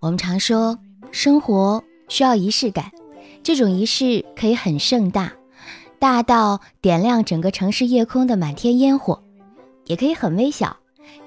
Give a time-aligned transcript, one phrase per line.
[0.00, 0.78] 我们常说
[1.12, 2.90] 生活需要仪式感，
[3.42, 5.34] 这种仪式可以很盛大，
[5.98, 9.22] 大到点亮整个城市夜空的满天烟火，
[9.84, 10.78] 也可以很微小，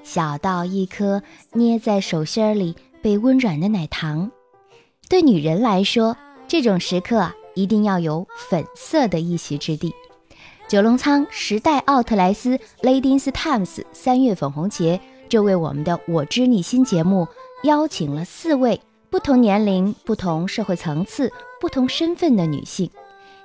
[0.03, 4.31] 小到一颗捏在手心里被温软的奶糖。
[5.07, 6.17] 对女人来说，
[6.47, 9.93] 这种时刻啊，一定要有粉色的一席之地。
[10.67, 14.99] 九龙仓时代奥特莱斯 Ladies Times 三月粉红节，
[15.29, 17.27] 就为我们的我知你心节目。
[17.63, 21.31] 邀请了四位不同年龄、不同社会层次、
[21.61, 22.89] 不同身份的女性，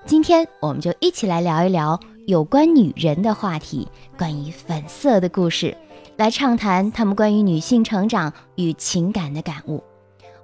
[0.05, 3.87] 今天我们就一起来聊一聊有关女人的话题，
[4.17, 5.77] 关于粉色的故事，
[6.17, 9.83] 来畅谈她们关于女性成长与情感的感悟。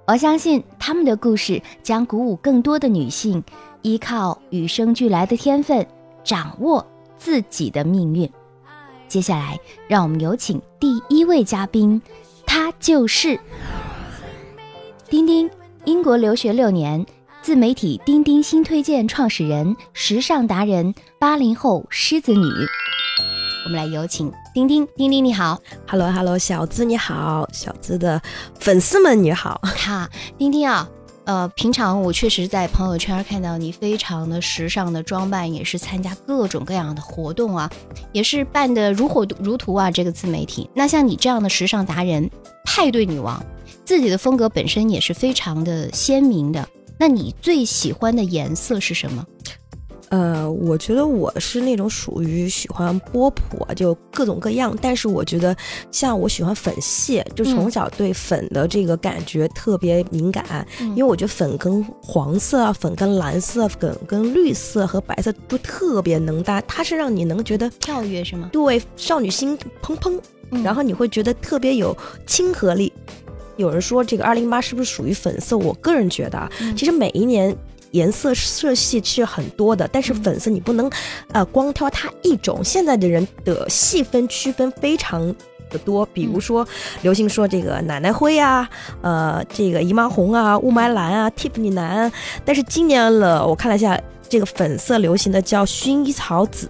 [0.07, 3.43] 我相信她们的故事将鼓舞更多的女性，
[3.81, 5.85] 依靠与生俱来的天分，
[6.23, 6.85] 掌握
[7.17, 8.29] 自己的命运。
[9.09, 12.01] 接下来，让我们有请第一位嘉宾。
[12.55, 13.37] 他就是
[15.09, 15.51] 丁丁，
[15.83, 17.05] 英国留学六年，
[17.41, 22.45] 自媒体钉钉新推荐创始人，时尚达人，八零后狮子女。
[23.65, 28.21] 我们来有请丁丁，丁丁你好，Hello Hello，小资你好，小资的
[28.57, 30.87] 粉丝们你好，哈，丁丁啊。
[31.25, 37.69] 呃，平常我确实在朋友圈看到你非常的时尚的装扮，也是参加各种各样的活动啊，
[38.11, 39.89] 也是办的如火如荼啊。
[39.89, 42.29] 这个自媒体，那像你这样的时尚达人、
[42.63, 43.43] 派对女王，
[43.83, 46.67] 自己的风格本身也是非常的鲜明的。
[46.97, 49.25] 那你最喜欢的颜色是什么？
[50.15, 54.73] 呃，我觉得我是那种属于喜欢波普，就各种各样。
[54.81, 55.53] 但是我觉得，
[55.91, 60.65] 像我喜欢粉系，就从小对粉的这个感觉特别敏感。
[60.79, 66.61] 因为我觉得粉跟黄色啊，粉跟蓝色，粉跟绿色和白色都特别能搭。
[66.61, 68.49] 它是让你能觉得跳跃是吗？
[68.53, 70.17] 对，少女心砰砰，
[70.63, 71.93] 然后你会觉得特别有
[72.25, 72.93] 亲和力。
[73.57, 75.57] 有人说这个二零八是不是属于粉色？
[75.57, 77.53] 我个人觉得啊，其实每一年。
[77.95, 80.91] 颜色色系是很多的，但是粉色你不能，
[81.31, 82.61] 呃，光挑它一种。
[82.61, 85.33] 现在的人的细分区分非常
[85.69, 86.67] 的多，比如说
[87.03, 88.69] 流行说这个奶奶灰啊，
[89.01, 92.11] 呃，这个姨妈红啊，雾霾蓝啊，Tiffany 蓝。
[92.43, 96.69] 但是今年了，我看了一下，这个粉色流行的叫薰衣草紫，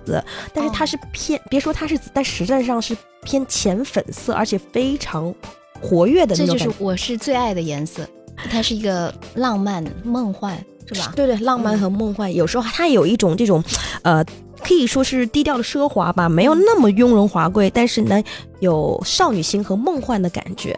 [0.53, 5.33] 但是它是偏，别说它是紫，但实际上是偏浅粉色，而且非常
[5.81, 6.55] 活跃的那种。
[6.55, 8.07] 这就是我是最爱的颜色，
[8.51, 10.63] 它是一个浪漫梦幻。
[10.87, 11.13] 是吧？
[11.15, 13.63] 对对，浪漫和梦幻，有时候它有一种这种，
[14.03, 14.23] 呃，
[14.61, 18.23] 可以说是低调的奢华吧，没有那么雍容华贵，但是呢，
[18.59, 20.77] 有少女心和梦幻的感觉。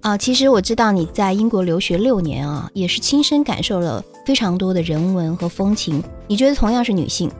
[0.00, 6.02] 啊，其实我知道你在英国留学六年啊，也是亲身感受了非常多的人文和风情。
[6.26, 7.30] 你觉得同样是女性，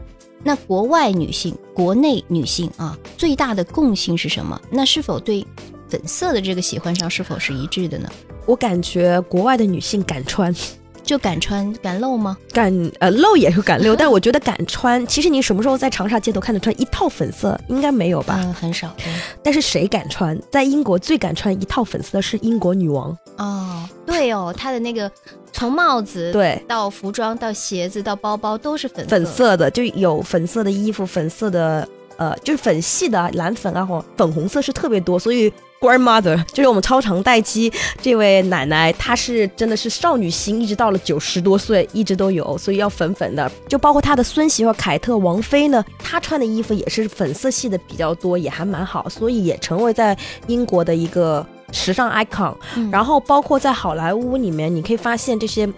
[0.42, 4.58] 那国外女性、国内女性啊，最大的共性是什么？
[4.70, 5.46] 那是否对
[5.88, 8.08] 粉色的这个喜欢上是否是一致的呢？
[8.46, 10.54] 我感觉国外的女性敢穿。
[11.04, 12.36] 就敢穿敢露吗？
[12.52, 15.06] 敢呃露也是敢露， 但我觉得敢穿。
[15.06, 17.58] 其实你什么时候在长沙街头看到穿一套粉色？
[17.68, 18.40] 应该没有吧？
[18.42, 18.90] 嗯，很少。
[19.42, 20.36] 但是谁敢穿？
[20.50, 23.16] 在英国最敢穿一套粉色的是英国女王。
[23.36, 25.10] 哦，对哦，她的那个
[25.52, 31.86] 从帽子对到服装到鞋子到包包都是粉粉色的，就有粉色的衣服，粉色的
[32.16, 35.52] 呃就是粉系的蓝粉啊或粉红色是特别多，所以。
[35.84, 43.52] Grandmother 就是我们超长待机这位奶奶，她是真的是少女心，一直到了九十多岁一直都有，所以要粉粉的。
[43.68, 52.54] 就包括她的孙媳妇凯特王妃呢，她穿的衣服也是粉色系的比较多，也还蛮好，所以也成为在英国的一个时尚 icon。
[52.90, 55.70] 然后包括在好莱坞里面，你可以发现这些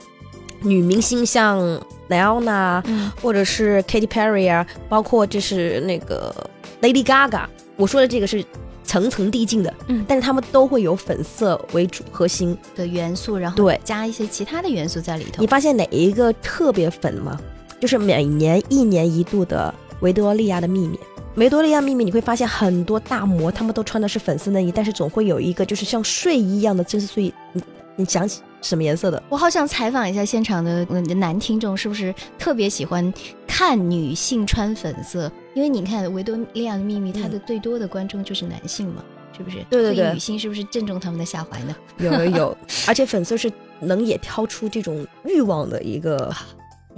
[0.61, 1.61] 女明星，像
[2.09, 2.81] Leona，
[3.21, 6.33] 或者是 Katy Perry 啊，包括这是那个
[6.81, 7.47] Lady Gaga。
[7.77, 8.45] 我说的这个是。
[8.87, 15.41] 层层递进的，嗯，但是他们都会有粉色为主核心的元素，然后对加一些其他的元素在里头。
[15.41, 17.39] 你发现哪一个特别粉吗？
[17.81, 20.99] 就是每年一年一度的维多利亚的秘密。
[21.35, 27.63] 维多利亚秘密你会发现很多大模他们都穿的是粉色内衣，但是总会有一个就是像睡衣一样的，就是睡衣你
[27.97, 29.23] 你想起什么颜色的？
[29.29, 30.85] 我好想采访一下现场的
[31.17, 33.13] 男听众，是不是特别喜欢
[33.47, 35.31] 看女性穿粉色？
[35.57, 39.03] 因为你看维多利亚的秘密，它的最多的观众就是男性嘛，
[39.35, 39.65] 是不是？
[39.71, 41.75] 对对对，女性是不是正中他们的下怀呢？
[41.97, 43.51] 有有有，而且粉色是
[43.81, 46.31] 能也挑出这种欲望的一个，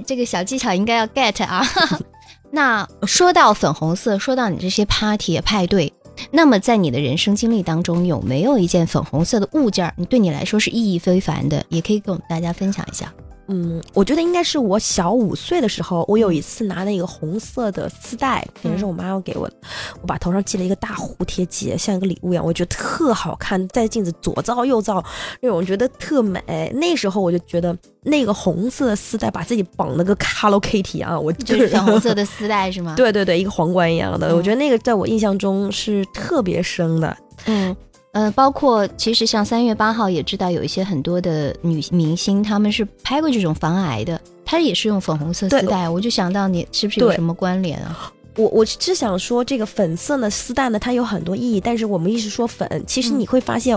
[0.04, 1.64] 这个小技巧应该要 get 啊。
[2.50, 5.92] 那说到粉红色，说到你这些 party 派对，
[6.32, 11.64] 那么在你的人生经历当中，有没有一件粉红色的物件，你对你来说是意义非凡的？
[11.68, 13.14] 也可以跟我们大家分享一下。
[13.48, 19.56] 嗯，我觉得应该是我小五岁的时候，我有一次拿了一个红色的丝带，可能是我妈要给我的，
[20.02, 25.02] 我把头上系了一个大蝴蝶结，像一个礼物一样，我觉得特好看，在镜子左照右照
[25.40, 26.40] 那种，觉得特美。
[26.74, 32.94] 那时候我就觉得那个红色的丝带把自己绑了个 Hello Kitty 啊，我 就是粉红色的丝带是吗？
[32.96, 37.16] 对对对，一个皇冠一样的，我觉得那个在我印象中是特别深的。
[37.46, 37.74] 嗯。
[38.12, 48.12] 呃，包括其实像三月八号也知道有一些很多的女明星，他们是拍过这种防癌的，她也是用粉红色丝带，我就想到你是不是有什么关联啊？
[48.36, 53.76] 我我是想说这个粉色的丝带呢，它有很多意义，但是我们一直说粉，其实你会发现，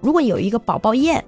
[0.00, 1.24] 如果有一个宝宝验。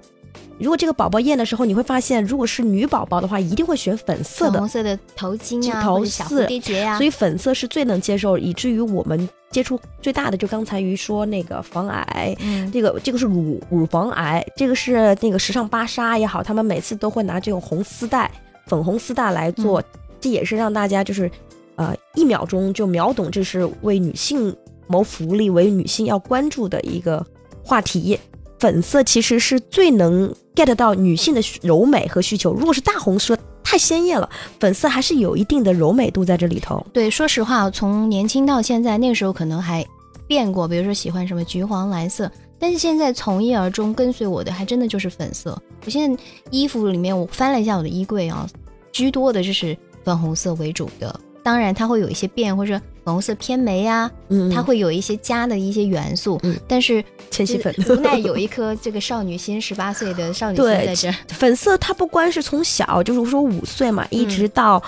[0.59, 18.29] 如果这个宝宝验的时候，你会发现，如果是女宝宝的话，一定会选粉色的，粉红色的头巾啊，头小蝴蝶结呀，所以粉色是最能接受，以至于我们接触最大的，就刚才于说那个防癌，嗯，这个这个是乳乳房癌，这个是那个时尚芭莎也好，他们每次都会拿这种红丝带、
[18.67, 19.81] 粉红丝带来做，
[20.19, 21.31] 这也是让大家就是，
[21.75, 24.53] 呃，一秒钟就秒懂，这是为女性
[24.87, 27.25] 谋福利，为女性要关注的一个
[27.63, 28.19] 话题。
[28.59, 32.53] 粉色其实是最能 get 到女性的柔美和需求。
[32.53, 34.29] 如果是大红色太鲜艳了，
[34.59, 36.85] 粉色还是有一定的柔美度在这里头。
[36.91, 39.85] 对，说实话，从年轻到现在，那个时候可能还
[40.27, 45.59] 变过，比如说喜欢什么橘黄蓝色，但是现在从一而终跟随我的还真的就是粉色。
[45.85, 46.21] 我现在
[46.51, 48.47] 衣服里面，我翻了一下我的衣柜啊，
[48.91, 51.19] 居多的就是粉红色为主的。
[51.43, 61.11] 当然，它会有一些变，或者粉红色偏眉呀，嗯，它会有一些加的一些元素，嗯，但是千禧粉无奈有一颗这个少女心，十八岁的少女心在这。
[61.29, 64.81] 粉色它不光是从小，就是说五岁嘛，一直到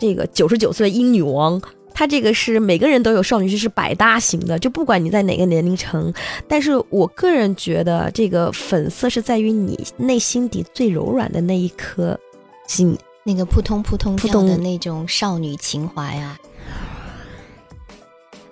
[0.00, 1.60] 这个九十九岁英女王，
[1.92, 6.12] 它这个是每个人都有少女心，是百搭型的，就不管你在哪个年龄层。
[6.48, 12.18] 但是我个人觉得，这个粉色是在于你内心底最柔软的那一颗
[12.66, 12.96] 心。
[13.22, 16.38] 那个扑通扑通跳的那种少女情怀啊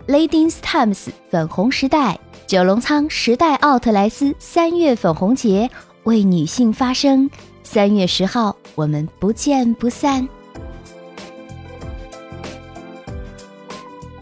[0.06, 5.70] ！Ladies Times 粉红时代，九龙仓时代奥特莱斯三月粉红节
[6.04, 7.30] 为女性发声，
[7.62, 10.28] 三月十号我们不见不散。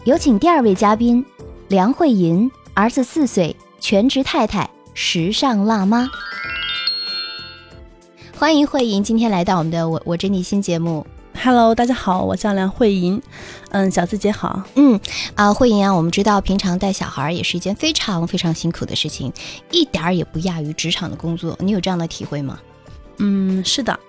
[0.05, 1.25] 有请第二位嘉宾
[1.67, 6.09] 梁慧银，儿子四岁，全职太太，时尚辣妈。
[8.39, 11.07] 欢迎慧莹今天来到我们的我我知你新节目。
[11.43, 13.19] Hello，大家好，我叫梁慧莹。
[13.69, 14.61] 嗯，小资姐好。
[14.75, 14.99] 嗯
[15.33, 19.33] 啊，慧莹啊，我们知道平常带小孩也是一件非常非常辛苦的事情，
[19.71, 21.57] 一点儿也不亚于职场的工作。
[21.59, 22.59] 你有这样的体会吗？
[23.17, 23.99] 嗯，是的。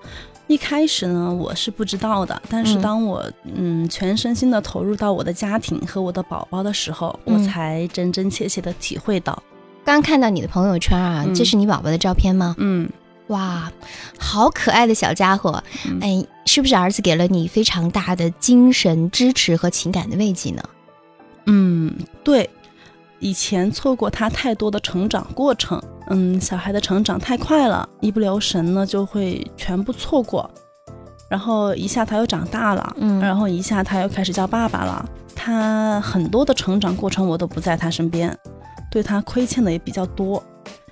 [0.47, 9.43] 一开始呢，我是不知道的，但是当我嗯全身心的投入到我的家庭和我的宝宝的时候，我才真真切切的体会到。
[9.87, 12.55] 刚看到你的朋友圈啊，这是你宝宝的照片吗？
[12.59, 12.87] 嗯。
[13.29, 13.71] 哇，
[14.19, 15.63] 好可爱的小家伙！
[16.01, 20.63] 哎，是不是儿子给了你非常大的精神支持和情感的慰藉呢？
[21.47, 21.95] 嗯，
[22.25, 22.49] 对，
[23.19, 25.83] 以前错过他太多的成长过程。
[26.11, 30.51] 嗯，小孩的成长太快了，一不留神呢就会全部错过。
[31.29, 35.07] 然后一下他又长大了，嗯，然后一下他又开始叫爸爸了。
[35.35, 38.35] 他很多的成长过程我都不在他身边，
[38.91, 40.43] 对他亏欠的也比较多。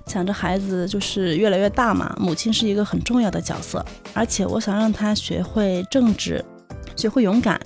[0.07, 6.43] 想着孩子就是越来越大嘛，母亲是一个很重要的角色，而且我想让他学会正直，
[6.95, 7.59] 学会勇敢，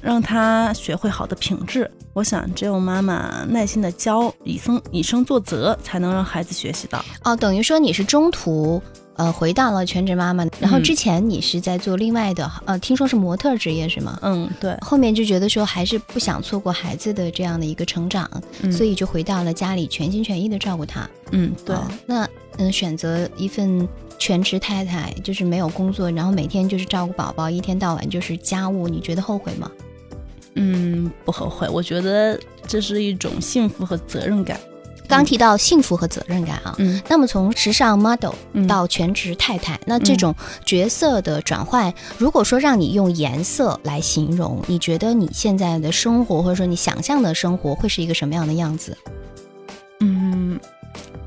[0.00, 1.90] 让他学会好的品质。
[2.12, 7.04] 我想只有妈妈耐心的教，以身以身作则，才能让孩子学习到。
[7.24, 8.80] 哦，等于说你是中途。
[9.20, 14.18] 呃，回到了全职妈妈，然后之前你是在做另外的，呃，听说是模特职业是吗？
[14.22, 14.74] 嗯，对。
[14.80, 18.26] 后面就觉得说还是不想错过孩子的这样的一个成长，
[18.72, 21.06] 所以就回到了家里，全心全意的照顾他。
[21.32, 21.76] 嗯，对。
[22.06, 23.86] 那嗯，选择一份
[24.18, 29.70] 全职太太，就是没有工作，然后每天就是照顾宝宝，一天到晚就是家务，你觉得后悔吗？
[30.54, 31.68] 嗯，不后悔。
[31.68, 34.58] 我觉得这是一种幸福和责任感。
[35.10, 38.32] 刚提到幸福和责任感啊，嗯，那么从时尚 model
[38.66, 48.96] 到全职太太，那这种角色的转换，如果说让你用颜色来形容，你觉得你现在的生活或者说你想象的生活会是一个什么样的样子？
[49.98, 50.58] 嗯，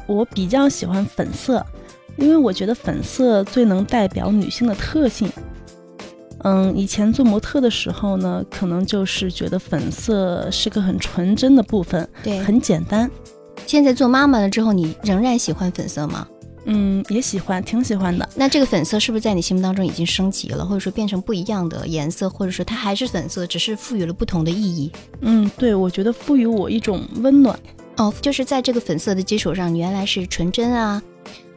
[0.07, 1.63] 我比较喜欢粉色，
[2.15, 5.29] 因为我觉得粉色最能代表女性的特性。
[6.45, 13.09] 嗯，以前做模特的时候呢，可能就是觉得粉色是个很纯真的部分，对，很简单。
[13.73, 16.27] 现在做妈妈了之后，你仍然喜欢粉色吗？
[16.65, 18.29] 嗯，也喜欢，挺喜欢的。
[18.35, 24.91] 那这个粉色是不是在你心目当中已经升级了，或者说变成不一样的颜色，或者说它还是粉色，只是赋予了不同的意义？
[25.21, 27.59] 嗯，对，我觉得赋予我一种温暖。
[27.97, 31.01] 哦，就是在这个粉色的基础上，你原来是纯真啊，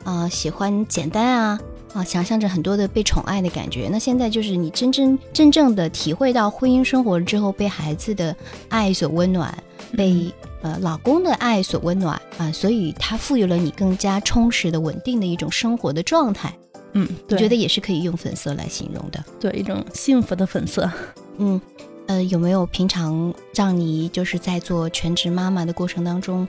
[0.02, 1.60] 啊，喜欢简单啊，
[1.92, 3.90] 啊，想象着很多的被宠爱的感觉。
[3.92, 8.34] 那现在就是你真真真正的体会到婚姻生活之后，被孩子的
[8.70, 9.54] 爱所温暖，
[9.94, 10.32] 被
[10.62, 16.52] 呃老公的爱所温暖啊，所以它赋予了你更加充实的、稳定的一种生活的状态。
[16.92, 19.22] 嗯，我觉得也是可以用粉色来形容的。
[19.38, 20.90] 对一种幸福的粉色。
[21.38, 21.60] 嗯，
[22.06, 26.48] 呃，有没有平常让你就是在做全职妈妈的过程当中，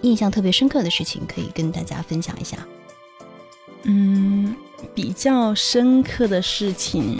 [0.00, 2.56] 印象特别深刻的事情，可以跟大家分享一下？
[3.82, 4.56] 嗯，
[4.94, 7.18] 比较深刻的事情，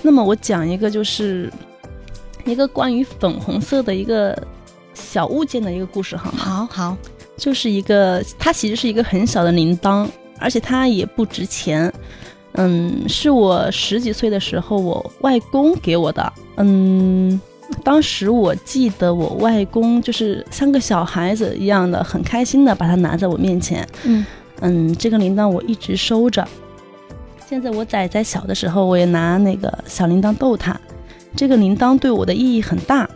[0.00, 1.52] 那么我讲一个，就是
[2.46, 4.34] 一个关于粉红色的一个
[4.94, 6.38] 小物件的一个故事，好吗？
[6.38, 6.96] 好好，
[7.36, 10.08] 就是一个，它其实是一个很小的铃铛，
[10.38, 11.92] 而且它也不值钱。
[12.52, 16.32] 嗯，是我十几岁的时候，我外公给我的。
[16.56, 17.40] 嗯，
[17.82, 23.86] 当时我记得我外公就是像个小孩子一样的，很开心的把它拿在我面前。
[24.04, 24.24] 嗯
[24.60, 26.46] 嗯，这个铃铛我一直收着。
[27.48, 30.80] 现在我仔仔小的时候，我也拿那个小铃铛逗他。
[31.36, 33.10] 这个铃铛对我的意义很大，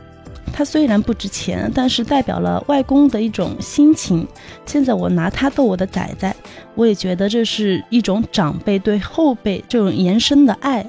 [0.58, 4.26] 它虽然不值钱，但是代表了外公的一种心情。
[4.66, 6.34] 现在我拿它逗我的仔仔，
[6.74, 10.84] 我也觉得这是一种长辈对后辈这种延伸的爱，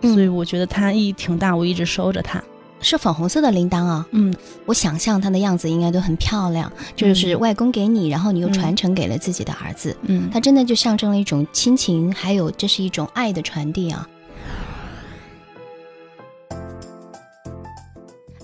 [0.00, 2.42] 嗯所以我觉得它意义挺大，我一直收着它。
[2.80, 4.06] 是粉红色的铃铛啊。
[4.12, 14.08] 嗯，我想象它的样子应该都很漂亮，就是外公给你，然后你又嗯传承给了自己的儿子，嗯，它真的就象征了一种亲情，还有这是一种爱的传递啊。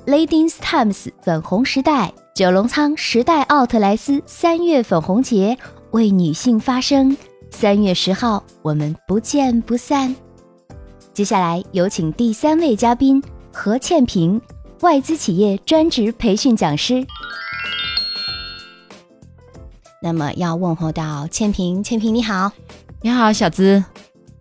[0.09, 5.59] Ladies Times 粉红时代，九龙仓时代奥特莱斯三月粉红节
[5.91, 7.15] 为女性发声，
[7.51, 10.17] 三月十号我们不见不散。
[11.13, 13.23] 接下来有请第三位嘉宾
[13.53, 14.41] 何倩萍，
[14.81, 17.07] 外资企业专职培训讲师。
[20.01, 22.51] 那么要问候到倩萍，倩萍你好，
[23.03, 23.85] 你好，小资。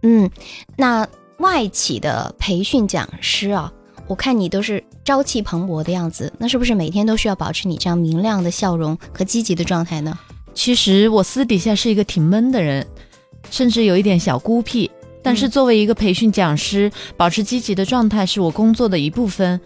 [0.01, 0.31] 嗯，
[0.77, 1.05] 那
[1.39, 3.73] 外企的培训讲师啊，
[4.07, 10.19] 我看你都是朝气蓬勃的样子，那是不是每天都需要保持你这样明亮的笑容和积极的状态呢？
[10.53, 12.85] 其实我私底下是一个挺闷的人，
[13.49, 14.91] 甚至有一点小孤僻。
[15.23, 19.57] 但是作为一个培训讲师，保持积极的状态是我工作的一部分，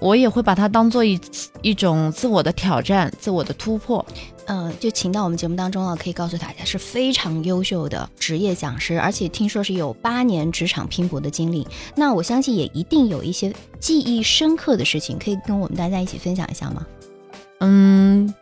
[0.00, 1.20] 我也会把它当做一
[1.60, 4.02] 一种自我的挑战、自我的突破。
[4.46, 11.66] 呃，就请到我们节目当中了，可以告诉大家是非常优秀的职业讲师，而且听说是有八年职场拼搏的经历。
[11.96, 16.86] 那我相信也一定有一些记忆深刻的事情，可以跟我们大家一起分享一下吗？
[17.58, 18.32] 嗯，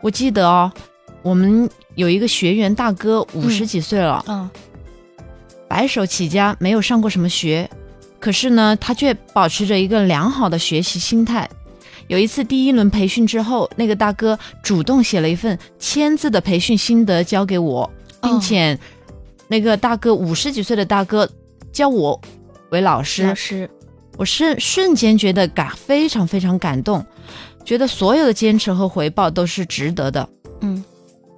[0.00, 0.72] 我记得哦，
[1.22, 4.48] 我们有一个学员大哥，五十几岁了，嗯
[5.68, 7.68] 白手起家，没有上过什么学，
[8.20, 11.50] 可是呢，他却保持着一个良好的学习心态。
[12.08, 17.90] 有一次第一轮培训之后，那个大哥主动写了一份千字的培训心得交给我，
[18.22, 18.78] 并且
[19.48, 21.28] 那个大哥五十几岁的大哥
[21.72, 22.20] 叫我
[22.70, 23.68] 为老师，老师，
[24.16, 27.04] 我瞬瞬间觉得感非常非常感动，
[27.64, 30.28] 觉得所有的坚持和回报都是值得的。
[30.60, 30.84] 嗯，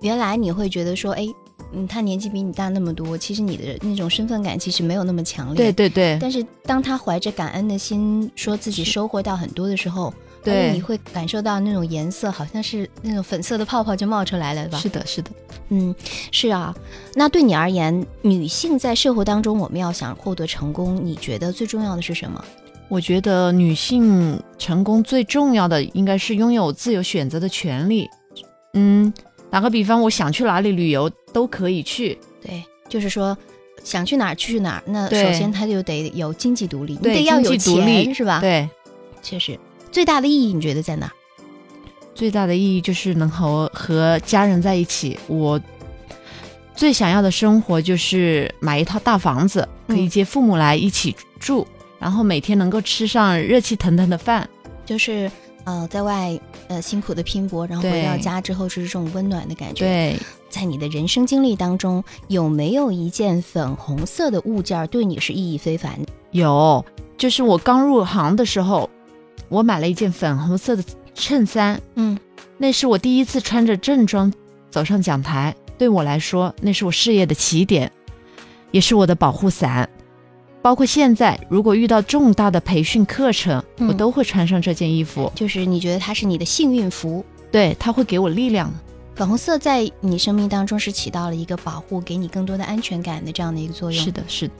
[0.03, 1.27] 原来你会觉得说，哎，
[1.73, 5.57] 嗯，他年纪比你大那么多，其实你的那种身份感其实没有那么强烈。
[5.57, 10.13] 对对对但是当他怀着感恩的心说自己收获到很多的时候，
[10.49, 14.78] 对你会感受到那种颜色，好像是那种粉色的泡泡就冒出来了，吧？
[14.78, 15.31] 是的，是的。
[15.69, 15.95] 嗯，
[16.33, 16.75] 是啊。
[17.14, 22.45] 那对你而言，女性在社会当中，我们要想获得成功，你觉得最重要的是什么？
[22.88, 28.09] 我觉得女性成功最重要的应该是拥有自由选择的权利。
[28.75, 29.12] 嗯，
[29.50, 32.19] 打个比方，我想去哪里旅游都可以去。
[32.40, 33.37] 对，就是说。
[33.85, 38.69] 想去哪儿去哪儿，那首先他就得有经济独立，你对得要有钱，是吧？，对，
[39.23, 39.59] 确实，
[39.90, 41.12] 最大的意义你觉得在哪儿？
[42.14, 45.18] 最大的意义就是能和和家人在一起。
[45.28, 45.61] 我
[46.75, 51.66] 最想要的生活就是买一套大房子，可以嗯接父母来一起住，
[51.99, 54.49] 然后每天能够吃上热气腾腾的饭。
[54.85, 55.30] 就是
[55.64, 60.16] 呃，在外呃辛苦的拼搏，然后回到家之后是这种温暖的感觉。，对，
[60.49, 66.09] 在你的人生经历当中，有没有一件粉红色的物件对你是意义非凡的？
[66.33, 66.85] 有，
[67.16, 68.88] 就是我刚入行的时候，
[69.49, 72.19] 我买了一件粉红色的衬衫，嗯，
[72.57, 74.33] 那是我第一次穿着正装
[74.71, 77.90] 走上讲台，对我来说，那是我事业的起点，
[78.71, 79.88] 也是我的保护伞。
[80.61, 87.25] 包括现在，如果遇到重大的培训课程，嗯我都会穿上这件衣服，就是你觉得它是你的幸运符。
[87.50, 88.71] 对，它会给我力量。
[89.14, 94.05] 粉红色在你生命当中是起到了一个保护，给你更多的安全感的这样的一个作用。
[94.05, 94.55] 是的，是的，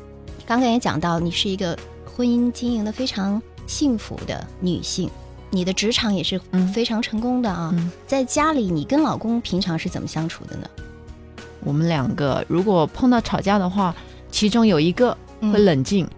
[0.47, 5.09] 刚刚也讲到，你是一个婚姻经营的非常幸福的女性，
[5.51, 7.71] 你的职场也是嗯非常成功的啊。
[7.75, 10.69] 嗯在家里，你跟老公平常是怎么相处的呢？
[11.61, 13.95] 我们两个如果碰到吵架的话，
[14.31, 16.09] 其中有一个嗯会冷静，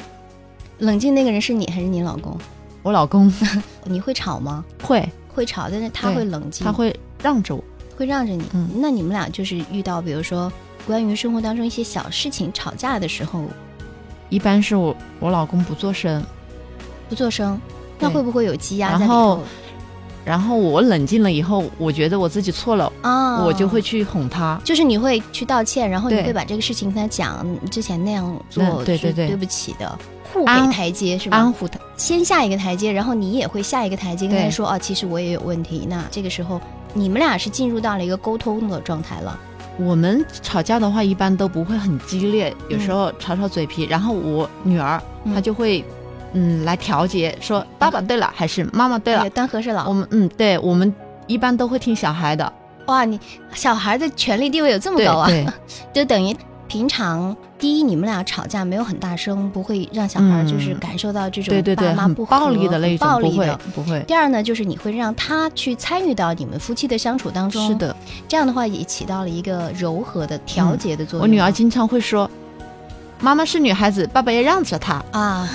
[0.78, 2.38] 冷静那个人是你还是你老公？
[2.82, 3.30] 我老公
[3.84, 4.64] 你会吵吗？
[4.82, 7.62] 会，会吵，但是他会冷静，他会让着我。
[7.96, 8.42] 会让着你。
[8.54, 10.50] 嗯那你们俩就是遇到，比如说
[10.86, 13.44] 关于生活当中一些小事情吵架的时候，
[14.30, 16.24] 一般是我我老公不做声，
[17.10, 17.60] 不做声，
[17.98, 19.42] 那会不会有积压在里然后头
[20.24, 23.42] 然后我冷静了以后，我觉得我自己错了，啊？
[23.42, 24.60] 我就会去哄他。
[24.62, 29.98] 就是你会去道歉，然后你会把这个事情跟他讲，之前那样做嗯对对对是对不起的，
[30.32, 31.38] 互给台阶是吧？
[31.38, 35.86] 安抚他，先下一个台阶，然后你也会下一个台阶，跟他说哦，其实我也有问题。
[35.88, 36.60] 那这个时候
[36.94, 39.36] 你们俩是进入到了一个沟通的状态了。
[39.78, 45.82] 我们吵架的话一般都不会很激烈，有时候吵吵嘴皮，然后我女儿嗯她就会
[46.32, 49.30] 嗯来调节，说爸爸对了还是妈妈对了哎。
[49.30, 50.92] 当和事佬我，们嗯，对我们
[51.26, 52.52] 一般都会听小孩的，
[52.86, 53.18] 哇，你
[53.52, 55.26] 小孩的权力地位有这么高啊？
[55.28, 55.46] 对，
[55.92, 56.36] 就等于
[56.68, 63.60] 平常第一，你们俩吵架没有很大声，不会让小孩嗯就是感受到这种对对对，很爸妈不和暴力的那很种，不会暴力的。
[63.74, 64.00] 不会。
[64.06, 67.94] 第二呢，就是你会让他去参与到你们夫妻的相处当中，是，的，
[68.28, 71.22] 这样的话也起到了一个柔和的调节的作用。
[71.22, 72.30] 我女儿经常会说，
[73.20, 75.02] 妈妈是女孩子，爸爸要让着她。
[75.10, 75.48] 啊，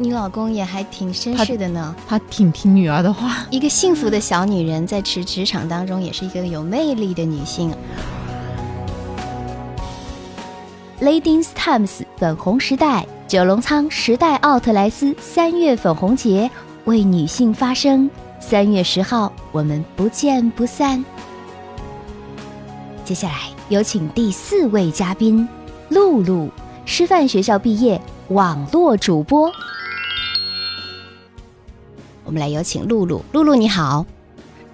[0.00, 1.94] 你老公也还挺绅士的呢。
[2.06, 3.44] 他挺听女儿的话。
[3.50, 7.74] 一个幸福的小女人，在职职场当中也是一个有魅力的女性。
[11.00, 16.48] Ladies Times 粉红时代，九龙仓时代奥特莱斯三月粉红节
[16.84, 18.08] 为女性发声。
[18.38, 21.04] 三月十号，我们不见不散。
[23.04, 25.48] 接下来有请第四位嘉宾
[25.88, 26.48] 露露，
[26.84, 29.50] 师范学校毕业，网络主播。
[32.28, 34.04] 我们来有请露露，露露你好。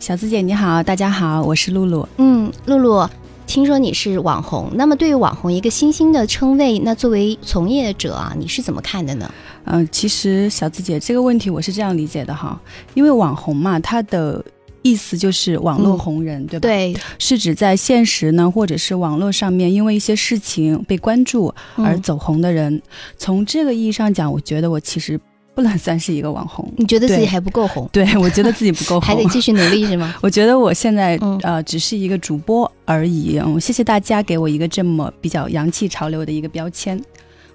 [0.00, 2.04] 小资姐你好，大家好，我是露露。
[2.16, 3.08] 嗯，露露，
[3.46, 9.32] 听说你是网红，那么对于网红一个新兴的称谓，那作为从业者啊，你是怎么看的呢？
[9.66, 12.60] 嗯、其实小资姐这个问题我是这样理解的哈，
[12.94, 14.44] 因为网红嘛，它的
[14.82, 22.82] 意思就是网络红人，对吧？，对，是指在现实呢，或者是网络上面，因为一些事情被关注而嗯走红的人。
[23.16, 25.20] 从这个意义上讲，我觉得我其实
[25.54, 26.68] 不能算是一个网红。
[26.76, 30.14] 你觉得自己还不够红，对，我觉得自己不够红， 还得继续努力是吗？
[30.22, 33.38] 我觉得我现在、嗯呃只是一个主播而已。
[33.38, 37.00] 嗯，谢谢大家给我一个这么比较洋气潮流的一个标签。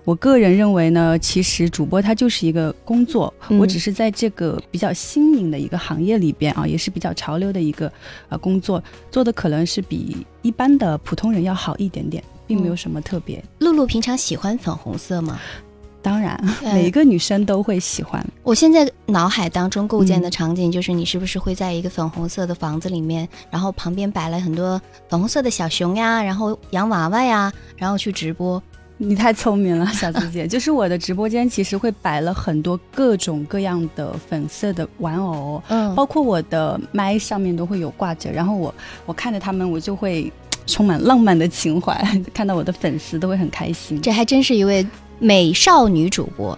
[0.06, 7.92] 我个人认为呢，其实主播它就是一个工作，嗯我只是在这个比较新颖的一个行业里边啊，也是比较潮流的一个
[8.30, 8.82] 呃工作，
[9.12, 13.44] 做的可能是比一般的普通人要好一点点，并没有嗯什么特别。
[13.60, 15.40] 露露平常喜欢粉红色吗？
[16.02, 18.26] 当然，嗯每一个女生都会喜欢。
[18.44, 28.62] 我现在脑海当中构建的嗯场景就是你是不是会在一个粉红色的房子里面，然后旁边摆了很多粉红色的小熊呀，然后洋娃娃呀，然后去直播。
[29.02, 30.46] 你太聪明了， 小资姐。
[30.46, 38.30] 就是我的直播间其实会摆了很多各种各样的粉色的玩偶，嗯，包括我的麦上面都会有挂着。
[38.30, 40.30] 然后我我看着他们，我就会
[40.68, 41.96] 充满浪漫的情怀，
[42.34, 44.02] 看到我的粉丝都会很开心。
[44.02, 44.86] 这还真是一位
[45.20, 46.58] 美少女主播。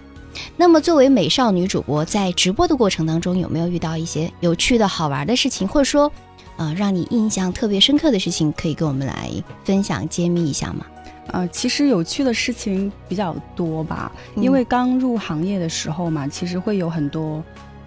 [0.56, 6.10] 那么，作为美少女主播，在直播的过程当中，有没有遇到一些有趣的好玩的事情，或者说，
[6.56, 9.30] 呃，让你印象特别深刻的事情，可以跟我们来
[9.64, 10.86] 分享、揭秘一下吗？
[11.28, 17.42] 呃，其实有趣的事情比较多吧，因为刚入行业的时候嘛，其实会有很多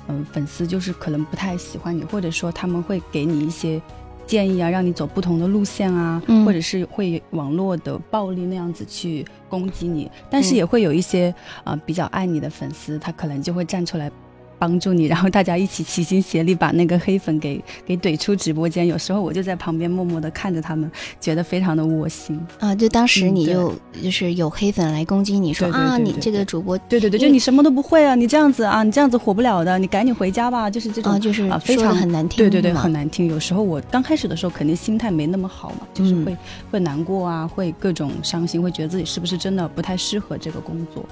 [0.07, 3.81] 嗯、粉丝就是可能不太喜欢你，或者说他们会给你一些
[4.25, 11.33] 建议啊，让你走不同的路线啊，嗯或者是会网络的暴力那样子去攻击你，但是嗯也会有一些
[11.63, 14.11] 啊、呃比较爱你的粉丝，他可能就会站出来。
[14.57, 18.87] 帮助你，然后大家一起齐心协力把那个黑粉给给怼出直播间。
[18.87, 20.89] 有时候我就在旁边默默的看着他们，
[21.19, 22.39] 觉得非常的窝心。
[22.59, 33.27] 啊、就当时你就、就是有黑粉来攻击你说啊，你这个主播对对对，就你什么都不会啊，你这样子啊，你这样子火不了的，你赶紧回家吧，就是这种啊，就是啊非常很难听，对对对，很难听。
[33.27, 36.37] 有时候我刚开始的时候肯定心态没那么好嘛，就是嗯会、
[36.71, 41.05] 会难过啊，会各种伤心，会觉得自己是不是真的不太适合这个工作。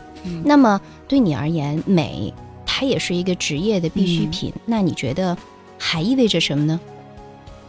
[0.44, 2.34] 那么对你而言，美
[2.76, 4.52] 它也是一个职业的必需嗯品。
[4.66, 5.38] 那你觉得
[5.78, 6.80] 还意味着什么呢？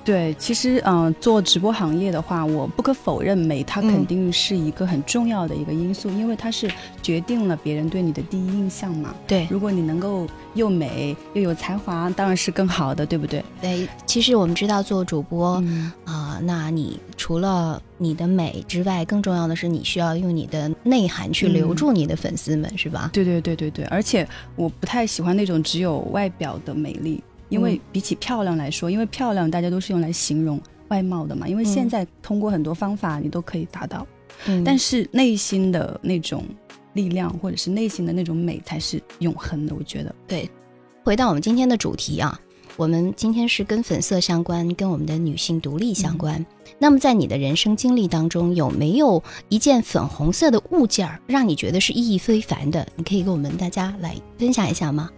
[0.05, 6.71] 对，其实嗯、呃做直播行业的话，我不可否认美，它嗯肯定是一个很重要的一个因素，因为它是
[7.03, 9.14] 决定了别人对你的第一印象嘛。
[9.27, 13.43] 对如果你能够又美又有才华，当然是更好的，对不对？
[13.62, 15.55] 对，其实我们知道做主播
[16.05, 23.09] 啊、嗯那你除了你的美之外，更重要的是你需要用你的内涵去留嗯住你的粉丝们，是吧？
[23.12, 34.07] 对对对对对，而且我不太喜欢那种只有外表的美丽，因为比起漂亮来说，因为漂亮大家都是用来形容，外貌的嘛，因为嗯现在通过很多方法你都可以达到，
[34.46, 36.44] 嗯但是内心的那种
[36.94, 40.14] 力量或者是内心的那种美才是永恒的，我觉得。
[40.26, 40.48] 对
[41.04, 42.40] 回到我们今天的主题啊，
[42.76, 46.44] 我们今天是跟粉色相关，跟我们的女性独立相关。
[46.78, 52.87] 那么在你的人生经历当中，有没有一件粉红色的物件儿让你觉得是意义非凡的？
[52.96, 55.11] 你可以跟我们大家来分享一下吗？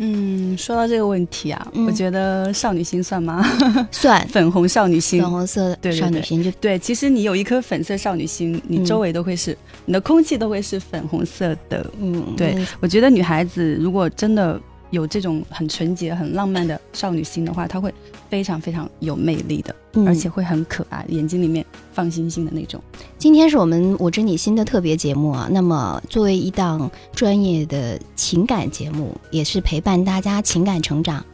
[0.00, 3.44] 嗯，说到这个问题啊，嗯我觉得少女心算吗？
[3.90, 5.30] 算粉红少女心粉。
[5.30, 9.56] 红色的少女心就对，其实你有一颗粉色少女心，你嗯周围都会是，
[9.86, 11.84] 你的空气都会是粉红色的。
[12.00, 17.92] 嗯对嗯我觉得女孩子如果真的有这种很纯洁、很浪漫的少女心的话，她会
[18.30, 22.80] 非常非常有魅力的，嗯而且会很可爱，眼睛里面放星星的那种。
[23.18, 25.48] 今天是我们我知你心的特别节目啊。
[25.50, 31.24] 那么，作为一档专业的情感节目，也是陪伴大家情感成长。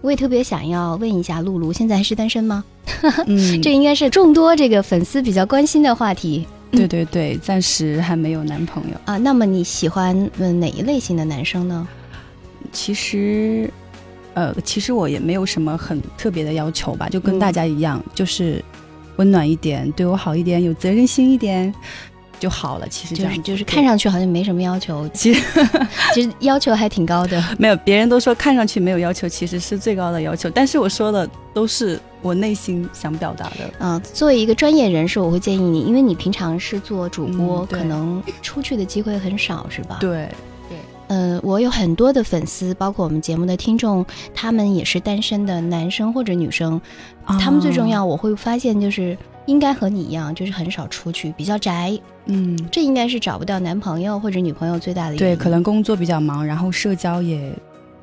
[0.00, 2.64] 我也特别想要问一下露露，现在还是单身吗？
[3.26, 8.96] 嗯， 这应该是众多这个粉丝比较关心的话题对对对，暂时还没有男朋友。
[9.06, 9.16] 啊。
[9.16, 11.88] 那么你喜欢嗯哪一类型的男生呢？
[12.72, 13.70] 其实，
[14.34, 18.64] 呃，其实我也没有什么很特别的要求吧，就跟嗯大家一样，就是
[19.16, 21.72] 温暖一点，对我好一点，有责任心一点
[22.38, 22.86] 就好了。
[22.88, 25.42] 其实就是就是看上去好像没什么要求， 其实
[26.14, 27.42] 其实要求还挺高的。
[27.58, 30.48] 没有，别人都说看上去没有要求，其实是最高的要求。
[30.50, 33.74] 但是我说的都是我内心想表达的。
[33.80, 39.96] 嗯，作为一个专业人士，我会建议你，因为你平常是做主播，嗯可能出去的机会很少，是吧？
[40.00, 40.28] 对，
[41.08, 46.80] 呃，我有很多的粉丝，包括我们节目的听众，他们也是单身的男生或者女生。
[47.40, 49.16] 他们最重要，我会发现就是
[49.46, 51.98] 应该和你一样，就是很少出去，比较宅。
[52.26, 57.52] 嗯，这应该是找不到男朋友或者女朋友最大的原对，可能工作比较忙，然后社交也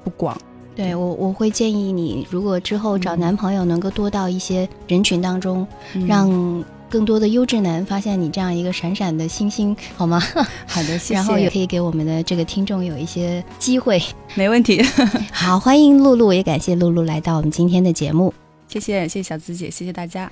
[0.04, 0.36] 不广。
[0.76, 6.64] 对我我会建议你，如果之后找嗯男朋友，能够多到一些人群当中，嗯让
[6.96, 10.18] 更多的优质男发现你这样一个闪闪的星星，好吗？
[10.66, 14.02] 好的，谢谢，然后也可以给我们的这个听众有一些机会。
[14.34, 14.82] 没问题。
[15.30, 18.34] 好，欢迎露露，也感谢露露来到我们今天的节目。
[18.70, 20.32] 谢谢，谢谢小资姐，谢谢大家。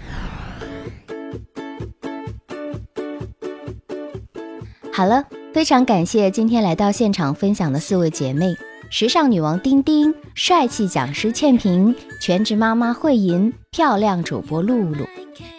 [4.93, 8.56] 好了，非常感谢今天来到现场分享的四位姐妹：
[8.95, 15.03] 时尚女王丁丁、帅气讲师倩萍、全职妈妈慧莹、漂亮主播露露。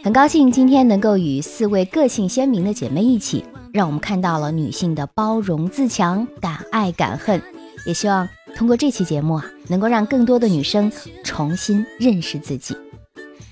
[0.05, 7.43] 很高兴今天能够与四位个性鲜明的姐妹一起，让我们看到了女性的包容自强、敢爱敢恨。
[7.85, 10.93] 也希望通过这期节目啊，能够让更多的女生
[11.25, 12.77] 重新认识自己。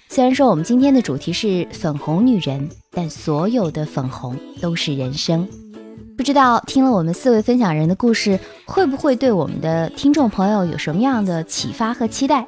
[0.08, 5.48] 虽然说我们今天的主题是粉红女人，但所有的粉红都是人生。
[6.22, 12.46] 不知道听了我们四位分享人的故事，会不会对我们的听众朋友有什么样的启发和期待？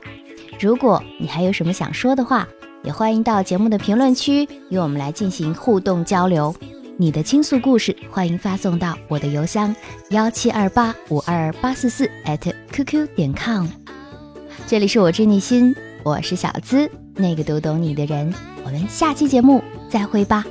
[0.61, 2.47] 如果你还有什么想说的话，
[2.85, 6.55] 也欢迎到节目的评论区与我们来进行互动交流。
[6.97, 9.75] 你的倾诉故事，欢迎发送到我的邮箱
[10.11, 13.67] 幺七二八五二八四四 at qq 点 com。
[14.69, 18.33] 这里是我知你心，我是小资，那个读懂你的人。
[18.65, 19.61] 我们下期节目
[19.91, 20.45] 再会吧。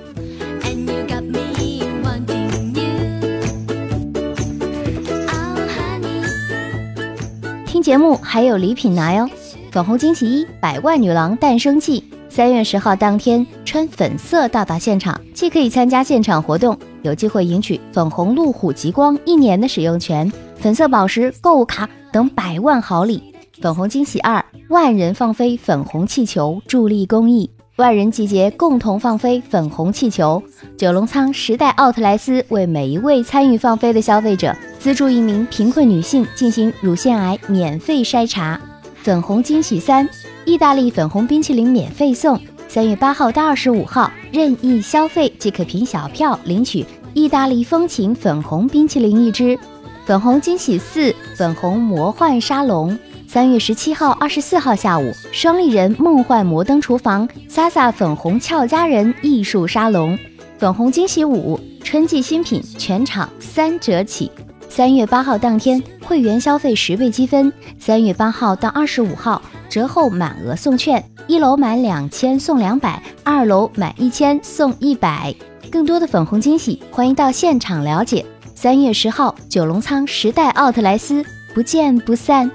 [7.83, 9.29] 节目还有礼品拿哟！
[9.69, 23.21] 粉红惊喜一百万女郎诞生记，三月十号当天穿粉色到达现场，既可以参加现场活动，有机会赢取粉红路虎极光一年的使用权、粉色宝石、购物卡等百万好礼。
[23.61, 27.51] 粉红惊喜二，万人放飞粉红气球，助力公益。
[27.75, 30.41] 万人集结，共同放飞粉红气球。
[30.77, 38.59] 九龙仓时代奥特莱斯为每一位参与放飞的消费者资助一名贫困女性进行乳腺癌免费筛查。
[38.95, 40.05] 粉红惊喜三，
[40.43, 42.37] 意大利粉红冰淇淋免费送。
[42.67, 49.57] 三月八号到二十五号，任意消费即可凭小票领取意大利风情粉红冰淇淋一支。
[50.05, 52.99] 粉红惊喜四，粉红魔幻沙龙。
[53.25, 60.19] 三月十七号、二十四号下午，双立人梦幻摩登厨房，Sasa 粉红俏佳人艺术沙龙，
[60.57, 64.29] 粉红惊喜五，春季新品全场三折起。
[64.75, 67.53] 三月八号当天，会员消费十倍积分。
[67.77, 75.31] 三月八号到二十五号，折后满额送券，一楼满两千送两百，二楼满一千送一百。
[75.71, 78.25] 更多的粉红惊喜，欢迎到现场了解。
[78.55, 82.49] 三月十号，九龙仓时代奥特莱斯，不见不散。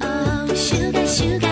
[0.00, 1.47] Oh, sugar, sugar.